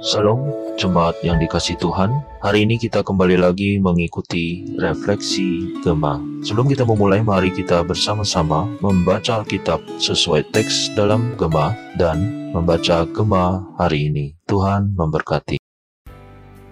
[0.00, 0.48] Salam
[0.80, 2.24] jemaat yang dikasih Tuhan.
[2.40, 6.16] Hari ini kita kembali lagi mengikuti refleksi Gema.
[6.40, 12.16] Sebelum kita memulai, mari kita bersama-sama membaca Alkitab sesuai teks dalam Gema dan
[12.56, 14.32] membaca Gema hari ini.
[14.48, 15.60] Tuhan memberkati.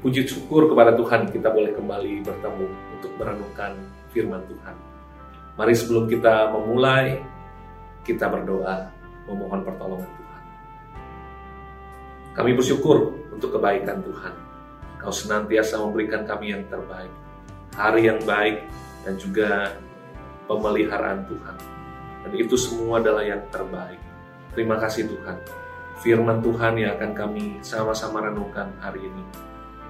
[0.01, 2.67] Puji syukur kepada Tuhan kita boleh kembali bertemu
[2.97, 3.77] untuk merenungkan
[4.09, 4.73] firman Tuhan.
[5.61, 7.21] Mari sebelum kita memulai,
[8.09, 8.89] kita berdoa
[9.29, 10.28] memohon pertolongan Tuhan.
[12.39, 14.31] Kami bersyukur untuk kebaikan Tuhan.
[15.03, 17.11] Kau senantiasa memberikan kami yang terbaik,
[17.75, 18.63] hari yang baik,
[19.03, 19.75] dan juga
[20.47, 21.57] pemeliharaan Tuhan.
[22.23, 23.99] Dan itu semua adalah yang terbaik.
[24.55, 25.35] Terima kasih Tuhan.
[25.99, 29.25] Firman Tuhan yang akan kami sama-sama renungkan hari ini,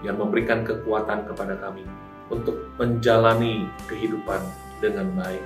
[0.01, 1.85] yang memberikan kekuatan kepada kami
[2.33, 4.41] untuk menjalani kehidupan
[4.81, 5.45] dengan baik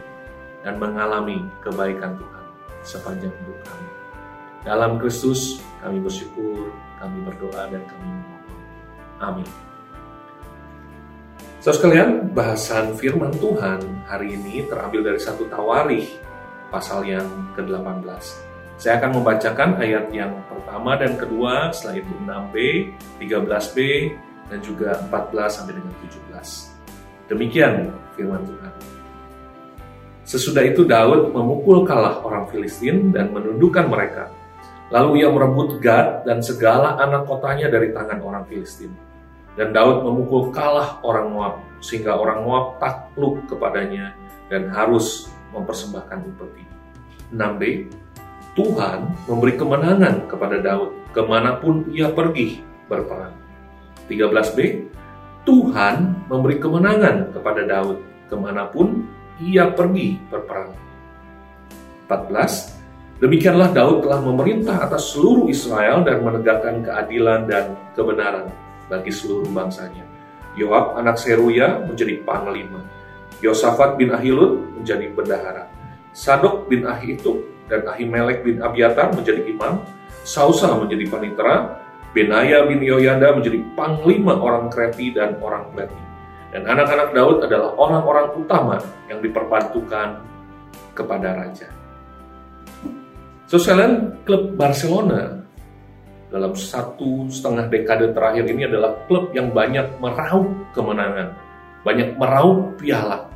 [0.62, 2.44] dan mengalami kebaikan Tuhan
[2.86, 4.01] sepanjang hidup kami.
[4.62, 6.70] Dalam Kristus kami bersyukur,
[7.02, 8.42] kami berdoa dan kami memohon.
[9.18, 9.48] Amin.
[11.58, 16.14] Saudara sekalian, bahasan firman Tuhan hari ini terambil dari satu Tawarikh
[16.70, 17.26] pasal yang
[17.58, 18.06] ke-18.
[18.78, 22.54] Saya akan membacakan ayat yang pertama dan kedua, setelah itu 6b,
[23.18, 23.78] 13b,
[24.46, 27.30] dan juga 14 sampai dengan 17.
[27.30, 28.72] Demikian firman Tuhan.
[30.22, 34.30] Sesudah itu Daud memukul kalah orang Filistin dan menundukkan mereka
[34.92, 38.92] Lalu ia merebut Gad dan segala anak kotanya dari tangan orang Filistin.
[39.56, 44.12] Dan Daud memukul kalah orang Moab, sehingga orang Moab takluk kepadanya
[44.52, 46.64] dan harus mempersembahkan upeti.
[47.32, 47.88] 6b,
[48.52, 53.32] Tuhan memberi kemenangan kepada Daud ke mana pun ia pergi berperang.
[54.12, 54.88] 13b,
[55.48, 59.08] Tuhan memberi kemenangan kepada Daud ke mana pun
[59.40, 60.76] ia pergi berperang.
[62.08, 62.81] 14,
[63.22, 68.50] Demikianlah Daud telah memerintah atas seluruh Israel dan menegakkan keadilan dan kebenaran
[68.90, 70.02] bagi seluruh bangsanya.
[70.58, 72.82] Yoab anak Seruya menjadi panglima.
[73.38, 75.70] Yosafat bin Ahilud menjadi bendahara.
[76.10, 79.86] Sadok bin Ahitub dan Ahimelek bin Abiatar menjadi imam.
[80.26, 81.78] Sausa menjadi panitera.
[82.10, 85.96] Benaya bin Yoyada menjadi panglima orang Kreti dan orang Pleti.
[86.50, 88.76] Dan anak-anak Daud adalah orang-orang utama
[89.06, 90.20] yang diperbantukan
[90.92, 91.81] kepada raja.
[93.52, 95.44] So sekalian, klub Barcelona
[96.32, 101.36] dalam satu setengah dekade terakhir ini adalah klub yang banyak meraup kemenangan,
[101.84, 103.28] banyak meraup piala.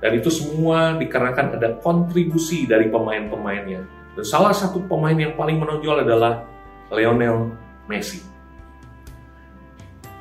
[0.00, 3.84] Dan itu semua dikarenakan ada kontribusi dari pemain-pemainnya.
[4.16, 6.40] Dan salah satu pemain yang paling menonjol adalah
[6.88, 7.52] Lionel
[7.84, 8.24] Messi.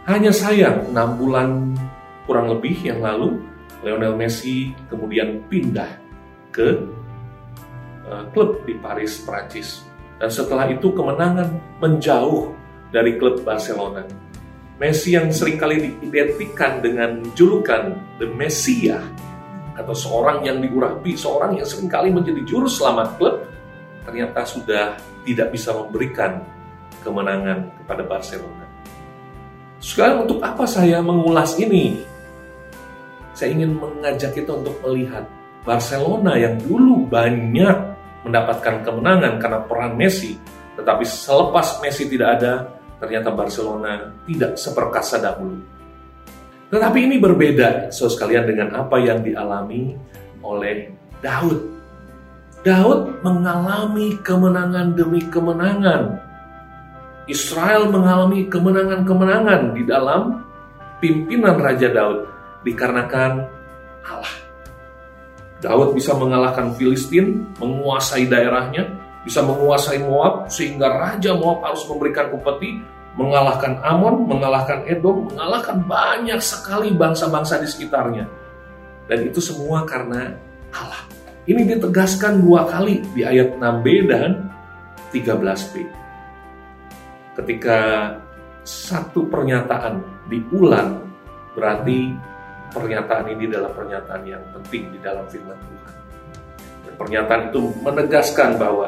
[0.03, 1.79] Hanya sayang, 6 bulan
[2.27, 3.39] kurang lebih yang lalu,
[3.87, 5.95] Lionel Messi kemudian pindah
[6.51, 6.98] ke
[8.33, 9.85] klub di Paris, Prancis.
[10.19, 12.51] Dan setelah itu kemenangan menjauh
[12.91, 14.03] dari klub Barcelona.
[14.79, 19.03] Messi yang sering kali diidentikan dengan julukan The Messiah
[19.75, 23.35] atau seorang yang diurapi, seorang yang sering kali menjadi juru selamat klub,
[24.03, 26.43] ternyata sudah tidak bisa memberikan
[27.03, 28.65] kemenangan kepada Barcelona.
[29.79, 32.03] Sekarang untuk apa saya mengulas ini?
[33.31, 35.23] Saya ingin mengajak kita untuk melihat
[35.63, 40.35] Barcelona yang dulu banyak mendapatkan kemenangan karena peran Messi,
[40.75, 42.53] tetapi selepas Messi tidak ada,
[42.99, 45.59] ternyata Barcelona tidak seperkasa dahulu.
[46.69, 49.97] Tetapi ini berbeda, so sekalian dengan apa yang dialami
[50.45, 51.57] oleh Daud.
[52.61, 56.19] Daud mengalami kemenangan demi kemenangan.
[57.25, 60.43] Israel mengalami kemenangan-kemenangan di dalam
[60.99, 62.27] pimpinan Raja Daud
[62.67, 63.31] dikarenakan
[64.05, 64.38] Allah.
[65.59, 68.87] Daud bisa mengalahkan Filistin, menguasai daerahnya,
[69.27, 72.79] bisa menguasai Moab, sehingga Raja Moab harus memberikan upeti,
[73.19, 78.25] mengalahkan Amon, mengalahkan Edom, mengalahkan banyak sekali bangsa-bangsa di sekitarnya.
[79.11, 80.31] Dan itu semua karena
[80.71, 81.03] Allah.
[81.43, 84.47] Ini ditegaskan dua kali di ayat 6b dan
[85.11, 85.73] 13b.
[87.35, 87.79] Ketika
[88.61, 91.09] satu pernyataan diulang,
[91.57, 92.13] berarti
[92.73, 95.93] pernyataan ini adalah pernyataan yang penting di dalam firman Tuhan.
[96.85, 98.87] Dan pernyataan itu menegaskan bahwa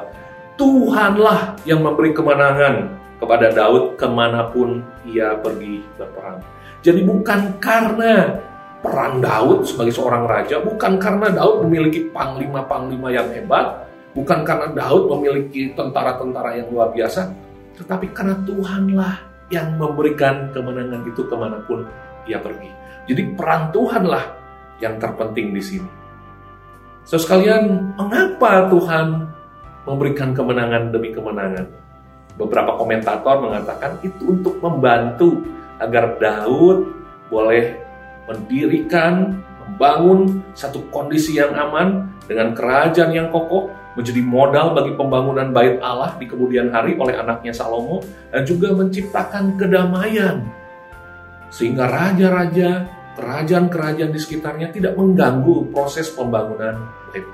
[0.59, 6.41] Tuhanlah yang memberi kemenangan kepada Daud ke mana pun ia pergi berperang.
[6.81, 8.41] Jadi bukan karena
[8.81, 13.85] peran Daud sebagai seorang raja, bukan karena Daud memiliki panglima-panglima yang hebat,
[14.17, 17.29] bukan karena Daud memiliki tentara-tentara yang luar biasa,
[17.77, 19.15] tetapi karena Tuhanlah
[19.53, 21.85] yang memberikan kemenangan itu ke mana pun
[22.25, 22.80] ia pergi.
[23.09, 24.25] Jadi peran Tuhanlah
[24.81, 25.89] yang terpenting di sini.
[27.05, 29.25] So sekalian, mengapa Tuhan
[29.89, 31.81] memberikan kemenangan demi kemenangan?
[32.39, 35.43] beberapa komentator mengatakan itu untuk membantu
[35.81, 36.89] agar Daud
[37.29, 37.75] boleh
[38.29, 45.75] mendirikan, membangun satu kondisi yang aman dengan kerajaan yang kokoh menjadi modal bagi pembangunan bait
[45.83, 47.99] Allah di kemudian hari oleh anaknya Salomo
[48.31, 50.47] dan juga menciptakan kedamaian
[51.51, 52.87] sehingga raja-raja,
[53.19, 56.79] kerajaan-kerajaan di sekitarnya tidak mengganggu proses pembangunan
[57.11, 57.27] bait.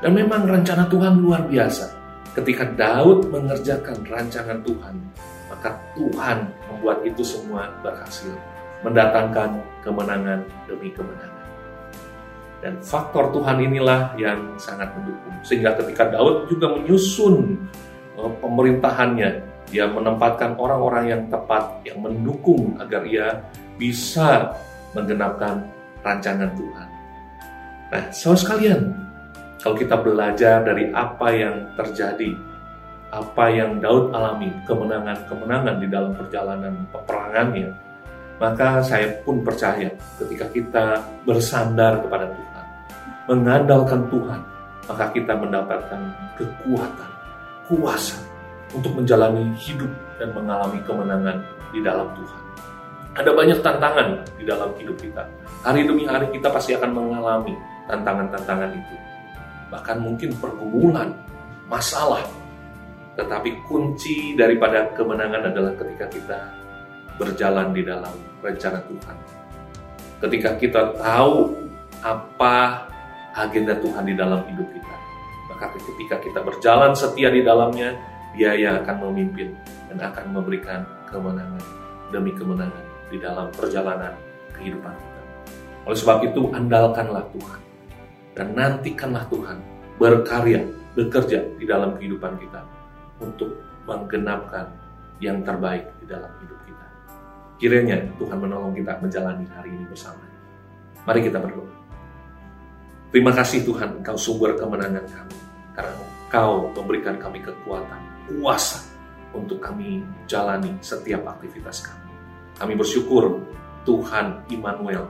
[0.00, 1.96] Dan memang rencana Tuhan luar biasa.
[2.32, 4.94] Ketika Daud mengerjakan rancangan Tuhan,
[5.52, 8.32] maka Tuhan membuat itu semua berhasil,
[8.80, 11.44] mendatangkan kemenangan demi kemenangan.
[12.60, 15.36] Dan faktor Tuhan inilah yang sangat mendukung.
[15.44, 17.60] Sehingga ketika Daud juga menyusun
[18.16, 23.38] eh, pemerintahannya, dia menempatkan orang-orang yang tepat, yang mendukung agar ia
[23.78, 24.52] bisa
[24.92, 25.62] menggenapkan
[26.02, 26.88] rancangan Tuhan.
[27.90, 28.82] Nah, saudara sekalian,
[29.62, 32.34] kalau kita belajar dari apa yang terjadi,
[33.14, 37.70] apa yang Daud alami, kemenangan-kemenangan di dalam perjalanan peperangannya,
[38.42, 40.84] maka saya pun percaya ketika kita
[41.22, 42.64] bersandar kepada Tuhan,
[43.30, 44.40] mengandalkan Tuhan,
[44.90, 46.00] maka kita mendapatkan
[46.38, 47.10] kekuatan,
[47.70, 48.30] kuasa
[48.74, 49.90] untuk menjalani hidup
[50.20, 51.42] dan mengalami kemenangan
[51.74, 52.40] di dalam Tuhan.
[53.10, 54.08] Ada banyak tantangan
[54.38, 55.26] di dalam hidup kita.
[55.66, 57.58] Hari demi hari kita pasti akan mengalami
[57.90, 58.96] tantangan-tantangan itu.
[59.70, 61.10] Bahkan mungkin pergumulan,
[61.66, 62.22] masalah.
[63.18, 66.38] Tetapi kunci daripada kemenangan adalah ketika kita
[67.18, 69.16] berjalan di dalam rencana Tuhan.
[70.22, 71.52] Ketika kita tahu
[72.00, 72.86] apa
[73.36, 74.96] agenda Tuhan di dalam hidup kita.
[75.52, 77.94] Maka ketika kita berjalan setia di dalamnya,
[78.34, 79.54] dia yang akan memimpin
[79.90, 81.62] dan akan memberikan kemenangan
[82.14, 84.14] demi kemenangan di dalam perjalanan
[84.54, 85.20] kehidupan kita.
[85.86, 87.60] Oleh sebab itu, andalkanlah Tuhan
[88.38, 89.58] dan nantikanlah Tuhan
[89.98, 90.62] berkarya,
[90.94, 92.62] bekerja di dalam kehidupan kita
[93.18, 94.70] untuk menggenapkan
[95.20, 96.86] yang terbaik di dalam hidup kita.
[97.60, 100.24] Kiranya Tuhan menolong kita menjalani hari ini bersama.
[101.04, 101.74] Mari kita berdoa.
[103.10, 105.36] Terima kasih Tuhan, Engkau sumber kemenangan kami.
[105.74, 108.00] Karena Engkau memberikan kami kekuatan,
[108.30, 108.86] kuasa
[109.34, 112.10] untuk kami jalani setiap aktivitas kami.
[112.58, 113.42] Kami bersyukur
[113.82, 115.08] Tuhan Immanuel,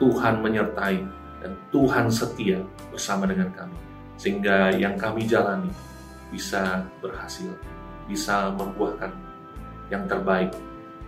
[0.00, 1.02] Tuhan menyertai,
[1.42, 2.62] dan Tuhan setia
[2.94, 3.74] bersama dengan kami.
[4.16, 5.68] Sehingga yang kami jalani
[6.30, 7.50] bisa berhasil,
[8.06, 9.10] bisa membuahkan
[9.90, 10.54] yang terbaik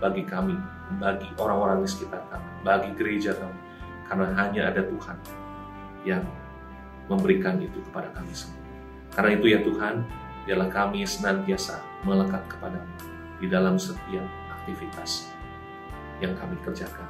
[0.03, 0.59] bagi kami,
[0.99, 3.59] bagi orang-orang di sekitar kami, bagi gereja kami.
[4.05, 5.17] Karena hanya ada Tuhan
[6.05, 6.25] yang
[7.09, 8.61] memberikan itu kepada kami semua.
[9.15, 9.95] Karena itu ya Tuhan,
[10.45, 12.93] biarlah kami senantiasa melekat kepadamu
[13.41, 14.25] di dalam setiap
[14.61, 15.33] aktivitas
[16.21, 17.09] yang kami kerjakan.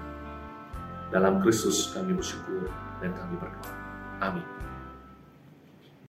[1.13, 2.67] Dalam Kristus kami bersyukur
[2.99, 3.75] dan kami berdoa.
[4.23, 4.47] Amin.